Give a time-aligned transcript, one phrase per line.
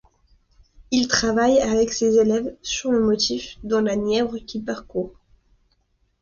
[0.89, 5.13] Il travaille avec ses élèves sur le motif, dans la Nièvre qu'ils parcourent.